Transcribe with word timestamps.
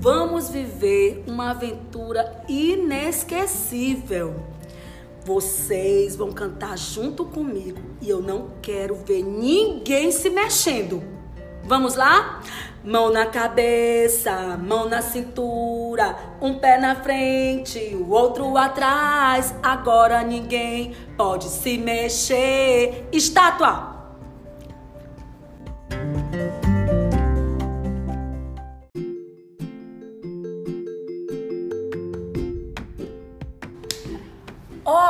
vamos 0.00 0.48
viver 0.48 1.22
uma 1.26 1.50
aventura 1.50 2.42
inesquecível. 2.48 4.34
Vocês 5.22 6.16
vão 6.16 6.32
cantar 6.32 6.78
junto 6.78 7.26
comigo 7.26 7.78
e 8.00 8.08
eu 8.08 8.22
não 8.22 8.48
quero 8.62 8.94
ver 8.94 9.22
ninguém 9.22 10.10
se 10.10 10.30
mexendo. 10.30 11.02
Vamos 11.62 11.94
lá? 11.94 12.40
Mão 12.82 13.12
na 13.12 13.26
cabeça, 13.26 14.56
mão 14.56 14.88
na 14.88 15.02
cintura, 15.02 16.16
um 16.40 16.54
pé 16.54 16.78
na 16.78 16.96
frente, 16.96 17.94
o 17.94 18.08
outro 18.10 18.56
atrás. 18.56 19.54
Agora 19.62 20.22
ninguém 20.22 20.94
pode 21.18 21.44
se 21.44 21.76
mexer. 21.76 23.06
Estátua! 23.12 23.99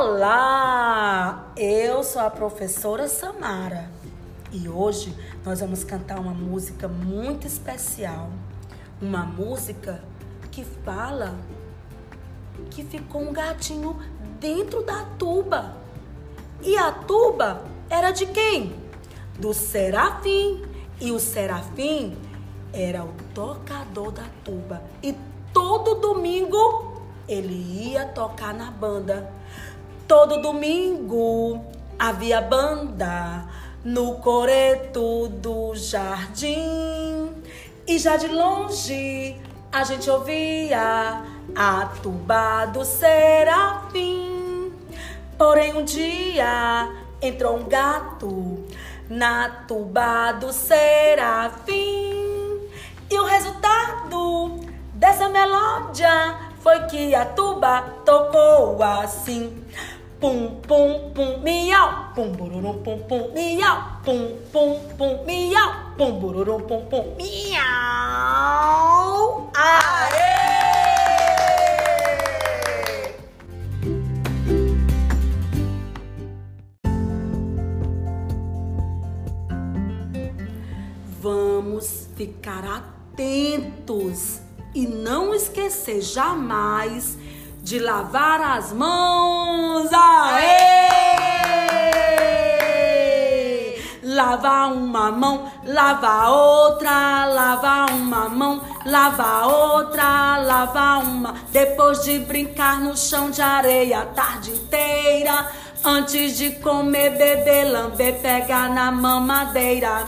Olá! 0.00 1.50
Eu 1.56 2.04
sou 2.04 2.22
a 2.22 2.30
professora 2.30 3.08
Samara 3.08 3.90
e 4.52 4.68
hoje 4.68 5.12
nós 5.44 5.58
vamos 5.58 5.82
cantar 5.82 6.20
uma 6.20 6.32
música 6.32 6.86
muito 6.86 7.48
especial. 7.48 8.30
Uma 9.02 9.24
música 9.24 10.00
que 10.52 10.64
fala 10.84 11.34
que 12.70 12.84
ficou 12.84 13.22
um 13.22 13.32
gatinho 13.32 14.00
dentro 14.38 14.84
da 14.84 15.02
tuba. 15.18 15.74
E 16.62 16.76
a 16.76 16.92
tuba 16.92 17.64
era 17.90 18.12
de 18.12 18.26
quem? 18.26 18.76
Do 19.36 19.52
Serafim. 19.52 20.62
E 21.00 21.10
o 21.10 21.18
Serafim 21.18 22.16
era 22.72 23.02
o 23.02 23.12
tocador 23.34 24.12
da 24.12 24.26
tuba. 24.44 24.80
E 25.02 25.12
todo 25.52 25.96
domingo 25.96 27.02
ele 27.26 27.90
ia 27.90 28.06
tocar 28.06 28.54
na 28.54 28.70
banda. 28.70 29.37
Todo 30.08 30.40
domingo 30.40 31.62
havia 31.98 32.40
banda 32.40 33.44
no 33.84 34.14
coreto 34.14 35.28
do 35.28 35.74
jardim. 35.74 37.30
E 37.86 37.98
já 37.98 38.16
de 38.16 38.26
longe 38.28 39.36
a 39.70 39.84
gente 39.84 40.08
ouvia 40.08 41.22
a 41.54 41.86
tuba 42.02 42.64
do 42.64 42.86
serafim. 42.86 44.72
Porém, 45.36 45.76
um 45.76 45.84
dia 45.84 46.90
entrou 47.20 47.58
um 47.58 47.64
gato 47.64 48.64
na 49.10 49.50
tuba 49.68 50.32
do 50.32 50.50
serafim. 50.54 51.68
E 53.10 53.18
o 53.18 53.24
resultado 53.26 54.60
dessa 54.94 55.28
melódia 55.28 56.48
foi 56.60 56.80
que 56.86 57.14
a 57.14 57.26
tuba 57.26 57.82
tocou 58.06 58.82
assim. 58.82 59.64
Pum, 60.20 60.60
pum, 60.66 61.12
pum, 61.14 61.38
miau, 61.44 62.10
pum, 62.12 62.32
bururum, 62.32 62.82
pum, 62.82 62.98
pum, 63.06 63.30
miau, 63.34 64.02
pum, 64.02 64.34
pum, 64.50 64.74
pum, 64.98 65.24
miau, 65.24 65.94
pum, 65.96 66.18
bururum, 66.18 66.60
pum, 66.66 66.84
pum, 66.90 67.14
miau. 67.16 67.58
Aê! 69.54 70.58
Vamos 81.22 82.08
ficar 82.16 82.64
atentos 82.64 84.40
e 84.74 84.84
não 84.84 85.32
esquecer 85.32 86.00
jamais 86.00 87.16
de 87.68 87.78
lavar 87.78 88.40
as 88.40 88.72
mãos. 88.72 89.90
Aê! 89.92 90.88
Lava 94.02 94.68
uma 94.68 95.12
mão, 95.12 95.52
lava 95.64 96.30
outra, 96.30 97.26
lava 97.26 97.92
uma 97.92 98.26
mão, 98.30 98.62
lava 98.86 99.46
outra, 99.46 100.38
lava 100.38 100.98
uma. 101.00 101.34
Depois 101.52 102.02
de 102.04 102.18
brincar 102.20 102.80
no 102.80 102.96
chão 102.96 103.30
de 103.30 103.42
areia 103.42 104.00
a 104.00 104.06
tarde 104.06 104.50
inteira, 104.50 105.46
antes 105.84 106.38
de 106.38 106.52
comer, 106.52 107.18
beber, 107.18 107.70
lamber, 107.70 108.18
pegar 108.20 108.70
na 108.70 108.90
mamadeira. 108.90 110.06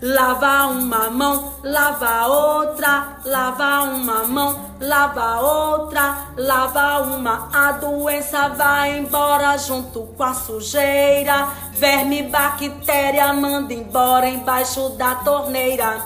Lava 0.00 0.66
uma 0.66 1.10
mão, 1.10 1.54
lava 1.64 2.28
outra, 2.28 3.16
lava 3.24 3.82
uma 3.82 4.22
mão, 4.28 4.70
lava 4.80 5.40
outra, 5.40 6.18
lava 6.36 7.00
uma. 7.00 7.48
A 7.52 7.72
doença 7.72 8.48
vai 8.50 8.96
embora 8.96 9.58
junto 9.58 10.02
com 10.16 10.22
a 10.22 10.32
sujeira. 10.34 11.48
Verme, 11.72 12.22
bactéria, 12.22 13.32
manda 13.32 13.74
embora 13.74 14.28
embaixo 14.28 14.90
da 14.90 15.16
torneira. 15.16 16.00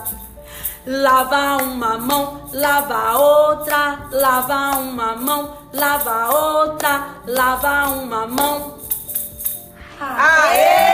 Lava 0.87 1.63
uma 1.63 1.95
mão, 1.99 2.49
lava 2.51 3.19
outra, 3.19 4.07
lava 4.11 4.79
uma 4.79 5.15
mão, 5.15 5.53
lava 5.71 6.33
outra, 6.33 7.09
lava 7.27 7.89
uma 7.89 8.25
mão. 8.25 8.73
Aê! 9.99 10.92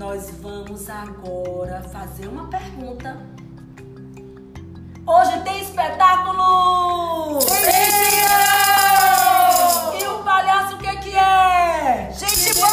Nós 0.00 0.30
vamos 0.40 0.88
agora 0.88 1.82
fazer 1.92 2.26
uma 2.26 2.48
pergunta. 2.48 3.18
Hoje 5.06 5.40
tem 5.42 5.60
espetáculo! 5.60 7.38
Tem 7.40 7.60
E 10.00 10.06
o 10.06 10.24
palhaço 10.24 10.76
o 10.76 10.78
que 10.78 10.96
que 10.96 11.14
é? 11.14 12.10
Gente 12.18 12.54
boa! 12.54 12.70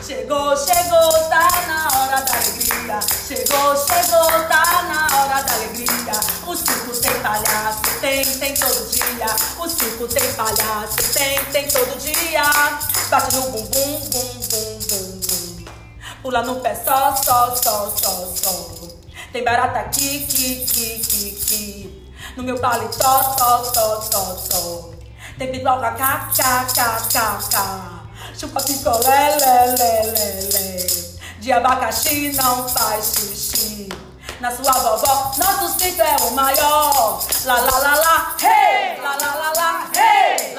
Chegou, 0.00 0.56
chegou, 0.56 1.10
tá 1.28 1.48
na 1.66 1.88
hora 1.98 2.20
da 2.22 2.32
alegria. 2.32 3.00
Chegou, 3.26 3.76
chegou, 3.76 4.48
tá 4.48 4.82
na 4.84 5.08
hora 5.18 5.42
da 5.42 5.52
alegria. 5.52 6.14
O 6.46 6.54
circo 6.54 6.96
tem 7.02 7.20
palhaço, 7.20 7.80
tem, 8.00 8.24
tem 8.24 8.54
todo 8.54 8.88
dia. 8.88 9.26
O 9.58 9.68
circo 9.68 10.06
tem 10.06 10.32
palhaço, 10.34 10.96
tem, 11.12 11.44
tem 11.46 11.66
todo 11.66 11.98
dia. 11.98 12.93
Bate 13.10 13.36
no 13.36 13.42
bum, 13.42 13.62
bum, 13.62 14.00
bum, 14.10 14.40
bum, 14.48 14.78
bum. 14.88 15.64
Pula 16.22 16.42
no 16.42 16.56
pé 16.60 16.74
só, 16.74 17.14
só, 17.14 17.54
só, 17.54 17.92
só, 17.94 18.32
só. 18.34 18.88
Tem 19.32 19.44
barata 19.44 19.80
aqui, 19.80 20.26
que, 20.26 20.64
que, 20.64 21.00
que. 21.00 22.12
No 22.36 22.42
meu 22.42 22.58
paletó, 22.58 23.34
tó, 23.36 23.58
tó, 23.58 23.96
tó, 23.96 24.36
tó. 24.48 24.90
Tem 25.38 25.52
pipoca, 25.52 25.92
cá, 25.92 26.30
cá, 26.36 26.66
cá, 26.74 26.98
cá, 27.12 27.38
cá. 27.50 28.04
Chupa 28.38 28.60
picolé, 28.62 29.36
lé, 29.36 29.66
lé, 29.78 30.02
lé, 30.04 30.40
lé. 30.52 30.86
De 31.40 31.52
abacaxi 31.52 32.32
não 32.32 32.68
faz 32.68 33.12
xixi. 33.16 33.88
Na 34.40 34.50
sua 34.50 34.72
vovó, 34.72 35.32
nosso 35.36 35.78
circo 35.78 36.00
é 36.00 36.16
o 36.22 36.30
maior. 36.30 37.22
Lá, 37.44 37.54
lá, 37.54 37.78
lá, 37.78 37.94
lá, 37.96 38.36
hey! 38.40 39.00
Lá, 39.02 39.16
lá, 39.20 39.34
lá, 39.34 39.52
lá, 39.56 39.90
hey! 39.94 40.54